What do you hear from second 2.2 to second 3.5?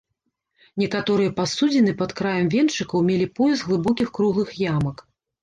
краем венчыкаў мелі